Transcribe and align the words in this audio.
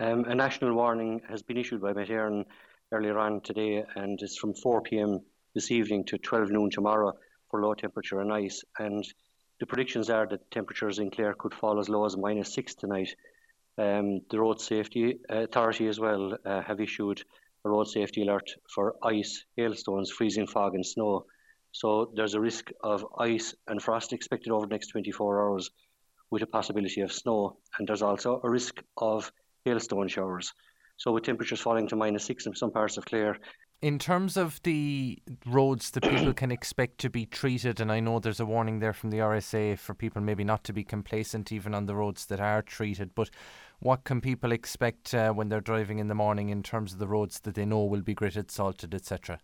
Um, 0.00 0.24
a 0.24 0.34
national 0.34 0.74
warning 0.74 1.20
has 1.28 1.42
been 1.42 1.56
issued 1.56 1.80
by 1.80 1.92
Met 1.92 2.08
Éireann 2.08 2.46
earlier 2.90 3.16
on 3.16 3.40
today, 3.42 3.84
and 3.94 4.20
it's 4.20 4.36
from 4.36 4.52
4 4.52 4.82
p.m. 4.82 5.20
this 5.54 5.70
evening 5.70 6.04
to 6.06 6.18
12 6.18 6.50
noon 6.50 6.70
tomorrow 6.70 7.12
for 7.48 7.62
low 7.62 7.74
temperature 7.74 8.20
and 8.20 8.32
ice. 8.32 8.64
And 8.76 9.06
the 9.60 9.66
predictions 9.66 10.10
are 10.10 10.26
that 10.26 10.50
temperatures 10.50 10.98
in 10.98 11.12
Clare 11.12 11.34
could 11.34 11.54
fall 11.54 11.78
as 11.78 11.88
low 11.88 12.06
as 12.06 12.16
minus 12.16 12.52
six 12.52 12.74
tonight. 12.74 13.14
Um, 13.78 14.22
the 14.30 14.40
Road 14.40 14.60
Safety 14.60 15.20
Authority 15.28 15.86
as 15.86 16.00
well 16.00 16.36
uh, 16.44 16.62
have 16.62 16.80
issued 16.80 17.22
a 17.64 17.70
road 17.70 17.86
safety 17.86 18.22
alert 18.22 18.50
for 18.68 18.96
ice, 19.00 19.44
hailstones, 19.56 20.10
freezing 20.10 20.48
fog, 20.48 20.74
and 20.74 20.84
snow. 20.84 21.26
So 21.70 22.10
there's 22.16 22.34
a 22.34 22.40
risk 22.40 22.70
of 22.82 23.06
ice 23.16 23.54
and 23.68 23.80
frost 23.80 24.12
expected 24.12 24.50
over 24.50 24.66
the 24.66 24.74
next 24.74 24.88
24 24.88 25.40
hours 25.40 25.70
with 26.32 26.42
a 26.42 26.46
possibility 26.48 27.02
of 27.02 27.12
snow. 27.12 27.58
And 27.78 27.86
there's 27.86 28.02
also 28.02 28.40
a 28.42 28.50
risk 28.50 28.82
of 28.96 29.30
hailstone 29.66 30.08
showers. 30.08 30.52
So 30.96 31.12
with 31.12 31.24
temperatures 31.24 31.60
falling 31.60 31.88
to 31.88 31.96
minus 31.96 32.24
six 32.24 32.46
in 32.46 32.54
some 32.54 32.70
parts 32.70 32.96
of 32.96 33.04
Clare, 33.04 33.38
in 33.84 33.98
terms 33.98 34.38
of 34.38 34.62
the 34.62 35.18
roads 35.44 35.90
that 35.90 36.04
people 36.04 36.32
can 36.32 36.50
expect 36.50 36.96
to 36.98 37.10
be 37.10 37.26
treated, 37.26 37.80
and 37.80 37.92
I 37.92 38.00
know 38.00 38.18
there's 38.18 38.40
a 38.40 38.46
warning 38.46 38.78
there 38.78 38.94
from 38.94 39.10
the 39.10 39.18
RSA 39.18 39.78
for 39.78 39.92
people 39.92 40.22
maybe 40.22 40.42
not 40.42 40.64
to 40.64 40.72
be 40.72 40.84
complacent 40.84 41.52
even 41.52 41.74
on 41.74 41.84
the 41.84 41.94
roads 41.94 42.24
that 42.26 42.40
are 42.40 42.62
treated, 42.62 43.14
but 43.14 43.28
what 43.80 44.04
can 44.04 44.22
people 44.22 44.52
expect 44.52 45.12
uh, 45.12 45.32
when 45.32 45.50
they're 45.50 45.60
driving 45.60 45.98
in 45.98 46.08
the 46.08 46.14
morning 46.14 46.48
in 46.48 46.62
terms 46.62 46.94
of 46.94 46.98
the 46.98 47.06
roads 47.06 47.40
that 47.40 47.56
they 47.56 47.66
know 47.66 47.84
will 47.84 48.00
be 48.00 48.14
gritted, 48.14 48.50
salted, 48.50 48.94
etc.? 48.94 49.38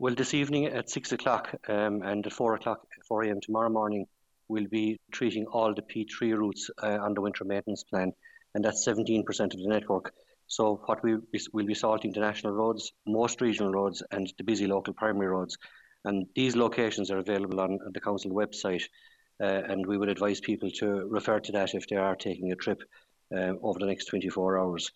Well, 0.00 0.16
this 0.16 0.34
evening 0.34 0.66
at 0.66 0.90
six 0.90 1.12
o'clock 1.12 1.54
um, 1.68 2.02
and 2.02 2.26
at 2.26 2.32
four 2.32 2.54
o'clock, 2.56 2.80
four 3.06 3.22
a.m. 3.22 3.40
tomorrow 3.40 3.70
morning, 3.70 4.06
we'll 4.48 4.66
be 4.66 4.98
treating 5.12 5.46
all 5.46 5.72
the 5.72 5.82
P3 5.82 6.36
routes 6.36 6.68
uh, 6.82 6.98
on 7.00 7.14
the 7.14 7.20
winter 7.20 7.44
maintenance 7.44 7.84
plan, 7.84 8.12
and 8.56 8.64
that's 8.64 8.88
17% 8.88 9.28
of 9.28 9.60
the 9.60 9.68
network. 9.68 10.14
So 10.46 10.80
what 10.86 11.04
we 11.04 11.18
will 11.52 11.66
be 11.66 11.74
salting 11.74 12.12
the 12.12 12.20
national 12.20 12.54
roads, 12.54 12.90
most 13.06 13.42
regional 13.42 13.70
roads, 13.70 14.02
and 14.10 14.32
the 14.38 14.44
busy 14.44 14.66
local 14.66 14.94
primary 14.94 15.26
roads. 15.26 15.58
And 16.06 16.26
these 16.34 16.56
locations 16.56 17.10
are 17.10 17.18
available 17.18 17.60
on 17.60 17.78
the 17.92 18.00
council 18.00 18.30
website, 18.30 18.84
uh, 19.42 19.44
and 19.44 19.84
we 19.86 19.98
would 19.98 20.08
advise 20.08 20.40
people 20.40 20.70
to 20.78 20.86
refer 21.06 21.38
to 21.40 21.52
that 21.52 21.74
if 21.74 21.86
they 21.86 21.96
are 21.96 22.16
taking 22.16 22.50
a 22.50 22.56
trip 22.56 22.80
uh, 23.30 23.52
over 23.62 23.78
the 23.78 23.86
next 23.86 24.06
24 24.06 24.58
hours. 24.58 24.90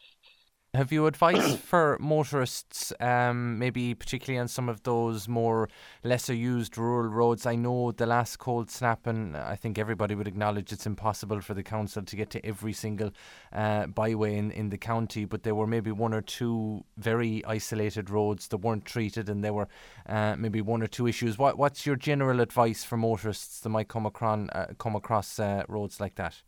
Have 0.72 0.92
you 0.92 1.06
advice 1.06 1.56
for 1.70 1.98
motorists, 2.00 2.92
um, 3.00 3.58
maybe 3.58 3.92
particularly 3.92 4.38
on 4.38 4.46
some 4.46 4.68
of 4.68 4.84
those 4.84 5.26
more 5.26 5.68
lesser 6.04 6.32
used 6.32 6.78
rural 6.78 7.10
roads? 7.10 7.44
I 7.44 7.56
know 7.56 7.90
the 7.90 8.06
last 8.06 8.38
cold 8.38 8.70
snap, 8.70 9.08
and 9.08 9.36
I 9.36 9.56
think 9.56 9.78
everybody 9.78 10.14
would 10.14 10.28
acknowledge 10.28 10.72
it's 10.72 10.86
impossible 10.86 11.40
for 11.40 11.54
the 11.54 11.64
council 11.64 12.04
to 12.04 12.14
get 12.14 12.30
to 12.30 12.46
every 12.46 12.72
single 12.72 13.10
uh, 13.52 13.86
byway 13.86 14.36
in, 14.36 14.52
in 14.52 14.70
the 14.70 14.78
county, 14.78 15.24
but 15.24 15.42
there 15.42 15.56
were 15.56 15.66
maybe 15.66 15.90
one 15.90 16.14
or 16.14 16.22
two 16.22 16.84
very 16.96 17.44
isolated 17.44 18.08
roads 18.08 18.46
that 18.46 18.58
weren't 18.58 18.84
treated, 18.84 19.28
and 19.28 19.42
there 19.42 19.52
were 19.52 19.66
uh, 20.08 20.36
maybe 20.38 20.60
one 20.60 20.84
or 20.84 20.86
two 20.86 21.08
issues. 21.08 21.36
What, 21.36 21.58
what's 21.58 21.84
your 21.84 21.96
general 21.96 22.40
advice 22.40 22.84
for 22.84 22.96
motorists 22.96 23.58
that 23.58 23.70
might 23.70 23.88
come 23.88 24.06
across, 24.06 24.48
uh, 24.52 24.66
come 24.78 24.94
across 24.94 25.40
uh, 25.40 25.64
roads 25.66 25.98
like 25.98 26.14
that? 26.14 26.42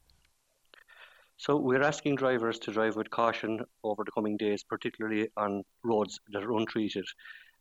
So 1.43 1.57
we're 1.57 1.83
asking 1.83 2.15
drivers 2.15 2.61
to 2.61 2.71
drive 2.71 2.95
with 2.95 3.11
caution 3.11 3.65
over 3.83 4.05
the 4.05 4.13
coming 4.13 4.37
days, 4.37 4.63
particularly 4.63 5.29
on 5.37 5.65
roads 5.83 6.21
that 6.29 6.45
are 6.45 6.53
untreated. 6.53 7.05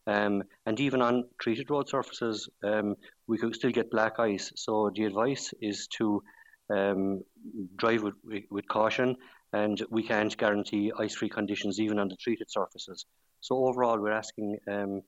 Um, 0.06 0.44
and 0.68 0.80
even 0.80 1.02
on 1.02 1.24
treated 1.42 1.72
road 1.72 1.90
surfaces, 1.90 2.48
um, 2.64 2.94
we 3.26 3.40
could 3.40 3.56
still 3.56 3.72
get 3.72 3.90
black 3.90 4.20
ice. 4.20 4.52
So 4.56 4.92
the 4.94 5.06
advice 5.06 5.52
is 5.64 5.88
to 5.98 6.22
um, 6.70 7.24
drive 7.76 8.04
with, 8.04 8.14
with, 8.52 8.68
caution, 8.68 9.18
and 9.52 9.84
we 9.90 10.04
can't 10.04 10.38
guarantee 10.38 10.92
ice-free 11.00 11.30
conditions 11.30 11.80
even 11.80 11.98
on 11.98 12.08
the 12.08 12.18
treated 12.18 12.52
surfaces. 12.52 13.08
So 13.40 13.66
overall, 13.66 14.00
we're 14.00 14.12
asking 14.12 14.60
um, 14.72 15.02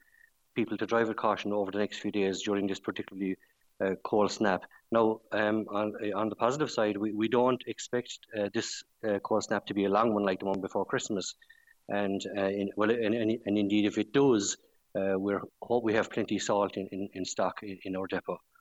people 0.55 0.77
to 0.79 0.87
drive 0.87 1.09
with 1.09 1.17
caution 1.17 1.53
over 1.53 1.69
the 1.69 1.77
next 1.77 1.99
few 1.99 2.11
days 2.11 2.41
during 2.41 2.65
this 2.65 2.79
particularly 2.79 3.35
uh, 3.81 3.95
cold 4.03 4.31
snap. 4.31 4.63
Now, 4.91 5.21
um, 5.31 5.65
on, 5.69 5.93
uh, 6.03 6.17
on 6.17 6.29
the 6.29 6.35
positive 6.35 6.69
side, 6.69 6.97
we, 6.97 7.13
we 7.13 7.27
don't 7.27 7.61
expect 7.67 8.19
uh, 8.37 8.49
this 8.53 8.83
uh, 9.07 9.19
cold 9.19 9.43
snap 9.43 9.65
to 9.67 9.73
be 9.73 9.85
a 9.85 9.89
long 9.89 10.13
one 10.13 10.23
like 10.23 10.39
the 10.39 10.45
one 10.45 10.61
before 10.61 10.85
Christmas. 10.85 11.35
And 11.89 12.21
uh, 12.37 12.45
in, 12.45 12.69
well, 12.77 12.91
and, 12.91 13.13
and, 13.13 13.39
and, 13.45 13.57
indeed, 13.57 13.85
if 13.85 13.97
it 13.97 14.13
does, 14.13 14.57
uh, 14.95 15.17
we 15.17 15.33
hope 15.61 15.83
we 15.83 15.93
have 15.95 16.11
plenty 16.11 16.35
of 16.35 16.43
salt 16.43 16.77
in, 16.77 16.87
in, 16.91 17.09
in 17.13 17.25
stock 17.25 17.63
in, 17.63 17.79
in 17.83 17.95
our 17.95 18.07
depot. 18.07 18.37